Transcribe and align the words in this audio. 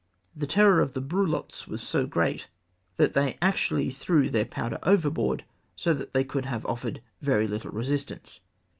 The 0.35 0.47
terror 0.47 0.81
of 0.81 0.93
the 0.95 1.01
hrulots 1.03 1.67
* 1.67 1.67
was 1.67 1.79
so 1.83 2.07
great, 2.07 2.47
that 2.97 3.13
they 3.13 3.37
actually 3.39 3.91
threiu 3.91 4.31
their 4.31 4.45
poiuder 4.45 4.79
overboard, 4.81 5.45
so 5.75 5.93
that 5.93 6.15
they 6.15 6.23
could 6.23 6.45
have 6.47 6.65
offered 6.65 7.03
very 7.21 7.47
little 7.47 7.69
resistance. 7.69 8.39